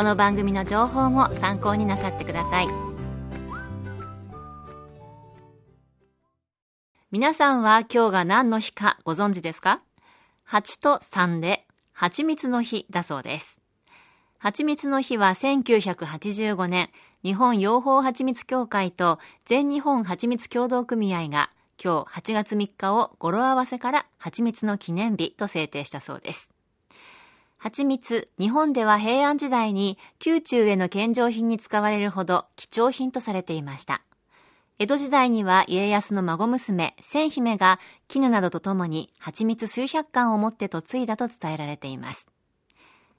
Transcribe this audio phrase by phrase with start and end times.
[0.00, 2.68] この番組の情報も参考になさってください
[7.10, 9.82] 皆さんは今日が何の日かご存知ですか
[10.48, 13.60] ?8 と3で蜂蜜の日だそうです。
[14.38, 16.88] 蜂蜜の日は1985年、
[17.22, 26.50] 日本養蜂蜂蜜協会と全日本蜂蜜協同組合が今日8月3日を語呂合わせから蜂蜜の記念日と制定したそうです。
[27.62, 34.00] 蜂蜜、日本では平安時代に宮中への献上品に使われるほど貴重品とされていました。
[34.78, 42.30] 江戸時代には家康の孫娘、千姫が絹などとともに蜂蜜数百貫を持って嫁いだと伝えられています。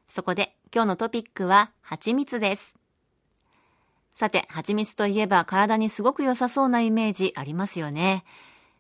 [0.08, 2.76] そこで今日のトピックは蜂蜜です。
[4.16, 8.24] さて、蜂蜜といえば体にすごく良さそうなイメージありますよね。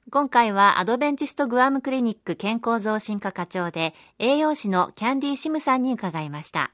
[0.09, 6.71] 今回はアドベンチストグアムクリニック健康増進課課長で栄養士のキャンディーシムさんに伺いました。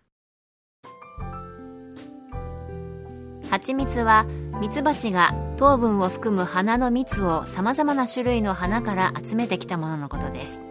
[3.49, 4.25] 蜂蜜は
[4.59, 10.63] ミツバチが糖分を含む花の蜜を様々な種類の花から集めてきたもののことです。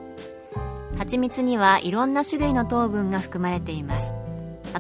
[0.97, 4.15] 蜂蜜にはいろんな種類の糖分が含まれています。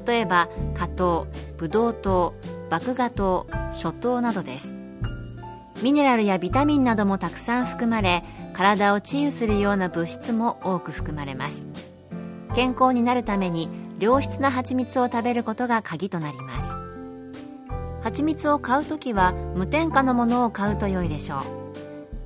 [0.06, 2.34] 例えば、果糖、ブドウ糖、
[2.70, 4.74] 麦芽糖、諸糖などです。
[5.82, 11.66] ミネラルやビタミンなどもたくさん含まれ体を治癒するような物質も多く含まれます。
[12.54, 13.68] 健康になるために
[14.00, 16.78] 良質な蜂蜜を食べることが鍵となります。
[18.02, 21.40] 蜂蜜を買うときは無添加のものを買うと良いでしょう。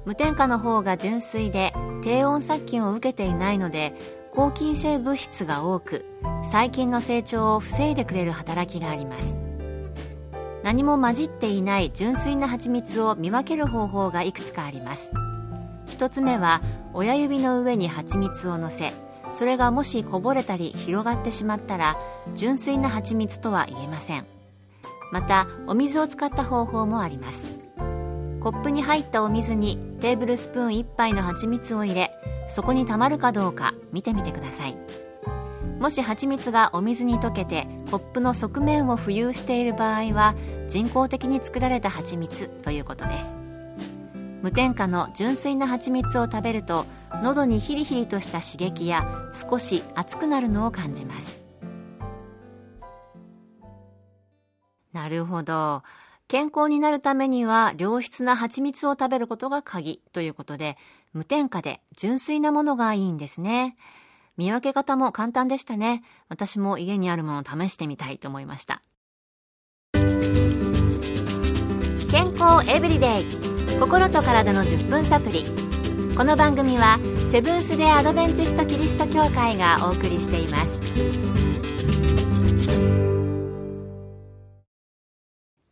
[0.06, 1.72] 無添加の方が純粋で
[2.02, 3.94] 低温殺菌を受けていないので
[4.32, 6.04] 抗菌性物質が多く
[6.44, 9.38] 細菌の成長を防いでくれる働きがあります。
[10.70, 15.12] 何も混じっていない純粋な蜂蜜を見分ける方法がいくつかあります。
[15.86, 16.62] 一つ目は
[16.94, 18.92] 親指の上に蜂蜜をのせ
[19.32, 21.96] それがもしこぼれたり広がってしまったら
[22.36, 24.26] 純粋な蜂蜜とは言えません。
[25.10, 27.52] またお水を使った方法もあります。
[28.38, 32.12] コップに入ったお水にテーブルスプーン1杯の蜂蜜を入れ
[32.48, 34.78] そこにたまるかどうか見てみてください。
[35.80, 40.34] もし蜂蜜がお水に溶けてコップの側面を浮遊している場合は
[40.68, 43.36] 人工的に作られた蜂蜜ということです。
[44.42, 46.84] 無添加の純粋な蜂蜜を食べると
[47.22, 51.40] 喉にヒリヒリとした刺激や少し熱くなるのを感じます。
[54.92, 55.82] なるほど。
[56.28, 60.76] 健康になるためには良質な蜂蜜を食べることが鍵ということで
[61.14, 63.76] 無添加で純粋なものがいいんですね。
[64.40, 66.02] 見分け方も簡単でしたね。
[66.30, 68.82] 私も家にあるものを試してみたいと思いました。
[72.10, 73.26] 健康エブリデイ。
[73.78, 75.44] 心と体の10分サプリ。
[76.16, 76.98] この番組は
[77.30, 80.80] セブンス・デ・アドベンチスト・キリスト教会がお送りしています。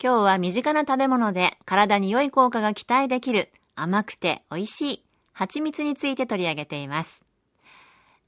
[0.02, 7.28] 今日は身近な食べ物で体に良い効果が期待できる甘くて美味しい蜂蜜について取り上げています。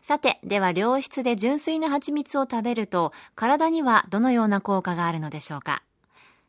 [0.02, 5.82] さて、では良質で純粋な蜂蜜を食べると体にはどのような効果があるのでしょうか？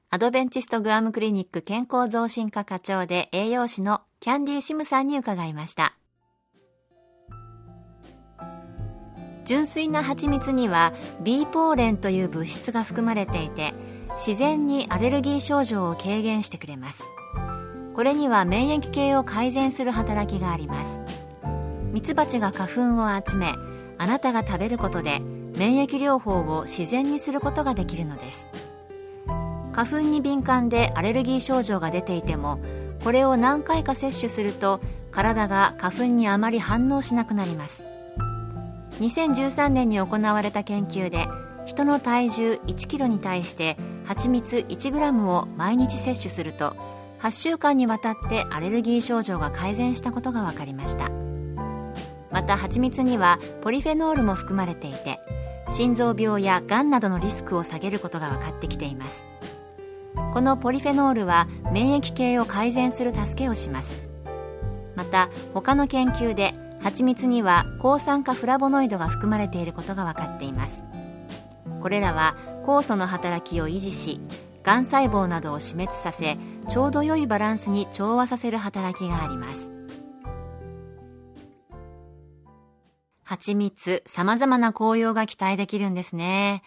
[0.09, 5.95] アドベンチストグアムクリニック健康増進課課長で栄養士のキャンディーシムさんに伺いました。
[9.45, 13.74] 純粋な蜂蜜には B ポーレンという物質が含まれていて
[14.15, 17.09] 自然にアレルギー症状を軽減してくれます。
[17.94, 21.01] これには免疫系を改善する働きがあります。
[21.91, 23.53] ミツバチが花粉を集め
[23.97, 25.19] あなたが食べることで
[25.57, 28.49] 免疫療法を自然にすることができるのです。
[29.73, 32.59] 花粉に敏感でアレルギー症状が出ていても
[33.03, 37.85] これを何回か摂取すると体が花粉にあまり反応しなくなります。
[38.99, 41.27] 2013年に行われた研究で
[41.65, 46.75] 人の体重 1kg に対して蜂蜜 1g を毎日摂取すると
[47.19, 51.31] 8週間にわたってアレルギー症状が改善したことが分かりました。
[52.31, 55.19] また蜂蜜にはポリフェノールも含まれていて
[55.69, 59.25] 心臓病やがんなどのリスクを下げることが分かってきています。
[60.33, 64.01] このポリフェノールは免疫系を改善する助けをします。
[64.95, 70.86] また他の研究で蜂蜜には抗酸化フラボノイドが含まれていることが分かっています。
[71.81, 72.36] これらは
[72.66, 74.19] 酵素の働きを維持し
[74.63, 76.38] がん細胞などを死滅させ
[76.68, 79.81] ちょうど良いバランスに調和させる働きがあります。
[83.31, 86.63] 蜂蜜様々な効用が期待できるんですね。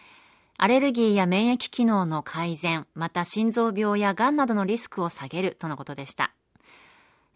[0.56, 6.32] アレルギーや免疫機能の改善また心臓病やがんなどのリスクを下げるとのことでした。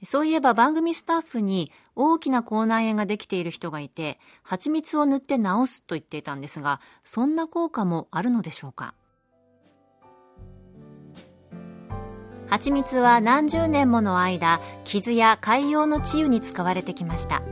[0.02, 8.94] そういえば番組スタッフに大きな口内炎ができている人がいて、蜂蜜を塗って治すと言っていたんですが、そんな効果もあるのでしょうか？
[12.48, 17.42] 蜂蜜は何十年もの間、傷や海洋の治癒に使われてきました。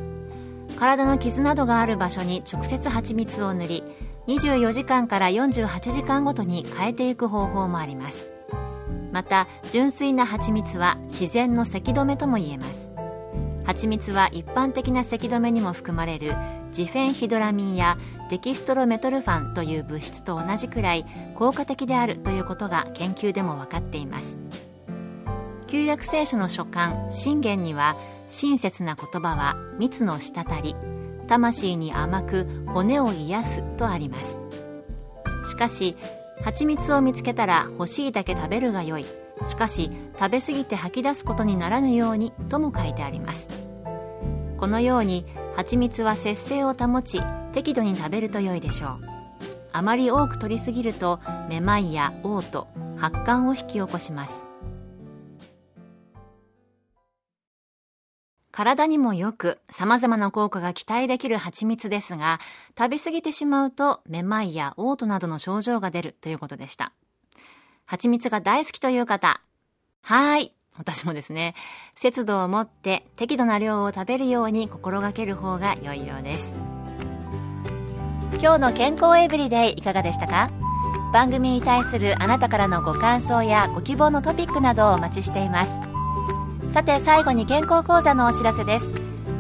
[0.76, 3.84] 体の傷などがある場所に直接蜂蜜を塗り、
[4.28, 8.28] 24時間から48時間ごとに変えていく方法もあります。
[9.17, 12.93] また純粋な蜂蜜は自然の咳止めとも言えます
[13.64, 16.34] 蜂蜜は一般的な咳止めにも含まれる
[16.70, 17.96] ジフェンヒドラミンや
[18.28, 24.37] デキストロメトルファンという物質と同じくらい効果的であるということが研究でも分かっています
[25.67, 27.96] 旧約聖書の書簡信玄には
[28.28, 30.76] 親切な言葉は蜜の滴り
[31.26, 34.40] 魂に甘く骨を癒すとあります。
[35.44, 35.96] しかし
[36.43, 39.06] 蜂蜜を見つけたら欲しいだけ食べるがよい。
[39.44, 43.49] しかし食べ過ぎて吐き出すことにならぬようにとも書いてあります。
[44.56, 45.26] このように
[45.56, 47.20] 蜂蜜は節制を保ち
[47.52, 49.00] 適度に食べると良いでしょう。
[49.73, 54.46] あまり多く摂りすぎるとめまいや嘔吐発汗を引き起こします。
[58.56, 62.40] 体にもよく様々な効果が期待できる蜂蜜ですが、
[62.76, 66.92] 食べ過ぎてしまうとめまいや嘔吐などの症状が出るということでした。
[67.84, 69.42] 蜂蜜が大好きという方、
[70.04, 70.54] はい。
[70.74, 71.54] 私もですね、
[71.96, 76.56] 節度を持って適度な量を食べるように心がける方が良いようです。
[78.40, 80.50] 今日の健康エブリデイいかがでしたか？
[81.12, 85.95] 番組に対するあなたからのご感想やご希望のトピックなどをお待ちしています。
[86.76, 88.93] さて最後に健康講座のお知らせです。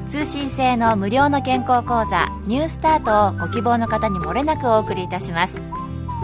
[0.06, 5.60] 通信制の無料の健康講座ニュースタートをご希望の方にもれなくお送りいたします。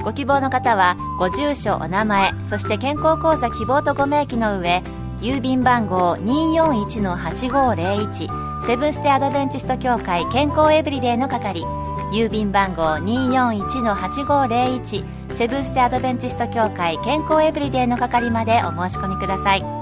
[0.04, 4.82] ご希望の方はご住所お名前そして健康講座希望とご明記の上
[5.20, 11.66] 郵便番号241-8501セブンステアドベンチスト協会健康エブリデイの係
[12.14, 19.81] 郵便番号241-8501セブンステアドベンチスト協会健康エブリデイの係までお申し込みください。